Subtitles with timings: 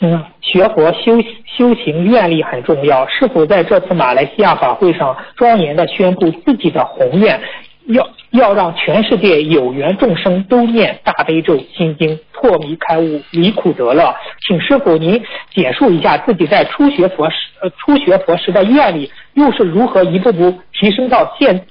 [0.00, 3.06] 嗯，学佛修修行愿力很重要。
[3.08, 7.40] 是否在这次马来西亚法会上庄严的宣布自己的宏愿，
[7.86, 14.14] 要要让全世界有缘众生都念大悲咒心经，破迷开悟，离苦得乐？
[14.46, 15.20] 请师傅您
[15.52, 21.66] 简述一下自己在初学佛时呃初学佛时的愿力，又是如何一步步提升到现。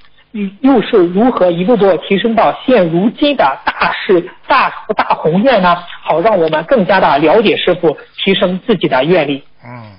[0.60, 5.82] 又是如何一步步提升到现如今的大事大大宏愿呢？
[6.02, 9.42] 好，让我们更加的了解师傅，提升自己的愿力。
[9.64, 9.96] 嗯，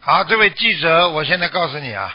[0.00, 2.14] 好，这位记者，我现在告诉你啊，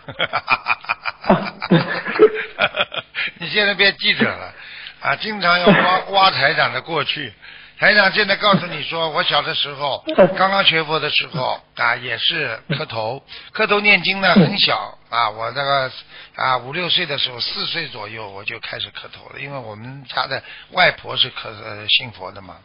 [3.40, 4.54] 你现在变记者了
[5.02, 7.34] 啊，经常要挖 挖台长的过去。
[7.80, 10.04] 台长现在告诉你说，我小的时候
[10.38, 13.24] 刚刚学佛的时候啊，也是磕头，
[13.54, 15.92] 磕头念经呢，很小啊，我这个
[16.36, 20.42] 啊五六岁的时候，四岁左右我就开始磕头了，因为我们家的
[20.72, 22.58] 外婆是磕呃信佛的嘛，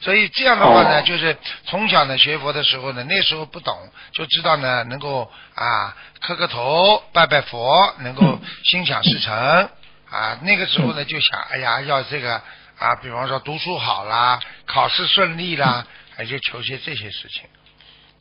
[0.00, 1.36] 所以这样的话呢，就是
[1.66, 3.76] 从小呢学佛的时候呢，那时候不懂，
[4.12, 9.68] 就知道呢能够啊磕个头拜拜佛，能够心想事成
[10.10, 12.42] 啊，那个时候呢就想，哎呀要这个。
[12.80, 17.42] 啊，比方说读书好啦，考试顺利啦，还就求些这些事情。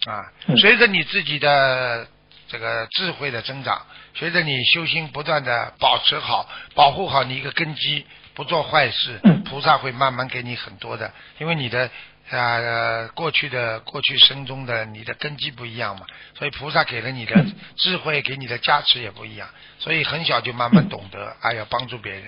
[0.05, 0.25] 啊，
[0.57, 2.05] 随着你自己的
[2.49, 11.89] 这个智慧的增长，随着你修心不断的保持好、保护好你一个根基，不做坏事，菩萨会慢慢给你很多的，因为你的
[12.31, 16.05] 啊过去的过去生中的你的根基不一样嘛，
[16.37, 17.45] 所以菩萨给了你的
[17.77, 22.23] 智慧，给你的加持也不一样，所以很小就慢慢懂得，哎要帮助别人。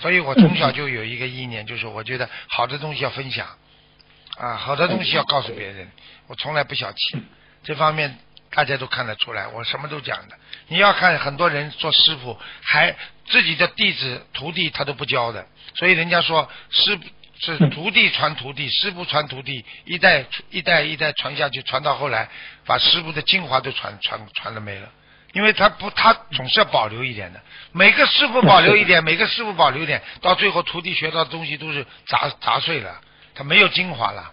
[0.00, 3.46] 所以我从小就有一个意念，就是我觉得好的东西要分享，
[4.38, 5.90] 啊，好的东西要告诉别人。
[6.26, 7.22] 我从来不小气，
[7.62, 8.18] 这方面
[8.52, 10.36] 大家都看得出来，我什么都讲的。
[10.68, 16.98] 你要看很多人做师傅，还自己的弟子徒弟他都不教的，所以人家说师
[17.38, 22.28] 是徒弟传徒弟，师傅传徒弟，一代一代一代传下去，传到后来
[22.66, 24.88] 把师傅的精华都传传传了没了。
[25.32, 27.40] 因为他不，他总是要保留一点的。
[27.70, 33.00] 每个师傅保留一点，每个师傅保留一点，到最后徒弟学到的东西都是杂杂碎了，
[33.32, 34.32] 他没有精华了，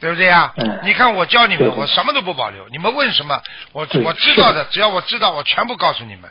[0.00, 0.52] 对不对呀？
[0.82, 3.40] 你看我教你们，我什么都不保留，你们问什么，
[3.72, 6.30] 我我知道的，只要我知道，我全部告诉你们。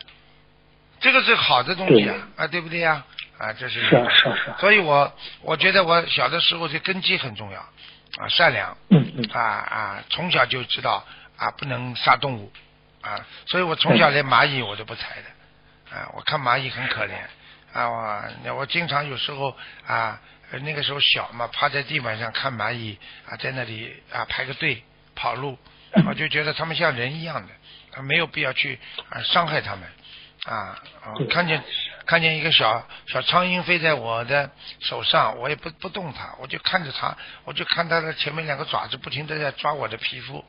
[0.99, 3.03] 这个是好的东西啊，啊，对不对呀？
[3.37, 3.81] 啊，这是。
[3.81, 4.53] 是是是。
[4.59, 7.59] 所以我我觉得我小的时候这根基很重要
[8.17, 8.75] 啊，善良。
[8.89, 9.29] 嗯嗯。
[9.31, 11.05] 啊啊，从小就知道
[11.37, 12.51] 啊，不能杀动物。
[13.01, 17.13] 啊，所以我从小连蚂蚁我都不踩的，啊，我看蚂蚁很可怜，
[17.73, 20.19] 啊，我我经常有时候啊，
[20.61, 22.97] 那个时候小嘛，趴在地板上看蚂蚁
[23.27, 24.83] 啊，在那里啊排个队
[25.15, 25.57] 跑路，
[26.07, 27.53] 我就觉得他们像人一样的，
[27.97, 29.83] 啊没有必要去啊伤害他们，
[30.45, 30.79] 啊，
[31.29, 31.63] 看见
[32.05, 34.49] 看见一个小小苍蝇飞在我的
[34.79, 40.43] 手上，我也不不动它，我就看着它，我就看它的前面两个爪子不停的在抓我的皮肤，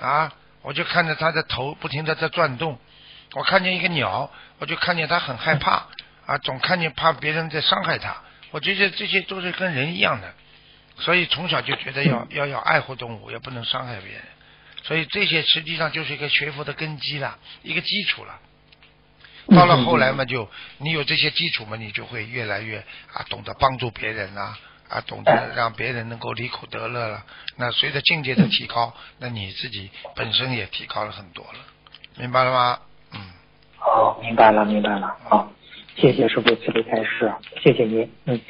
[0.00, 0.32] 啊。
[0.64, 2.78] 我就看着它的头不停的在转动，
[3.32, 5.88] 我看见一个鸟，我就看见它很害怕
[6.26, 8.16] 啊，总看见怕别人在伤害他。
[8.50, 10.32] 我觉得这些都是跟人一样的，
[10.98, 14.22] 所以从小就觉得要要要爱护动物，也不能伤害别人。
[14.82, 18.38] 所以这些实际上就是一个学佛的根基了，一个基础了。
[19.54, 22.78] 到了后来嘛，就你有这些基础嘛，你就会越来越
[23.12, 24.58] 啊懂得帮助别人啊。
[24.88, 27.24] 啊，懂得让别人能够离苦得乐了，
[27.56, 31.60] 那随着境界的提高，那你自己本身也提高了很多了，
[32.18, 32.78] 明白了吗？
[33.12, 33.20] 嗯。
[33.78, 35.16] 好，明白了，明白了。
[35.30, 35.50] 好，
[35.96, 37.32] 谢谢师傅慈悲开示，
[37.62, 38.08] 谢谢您。
[38.26, 38.40] 嗯。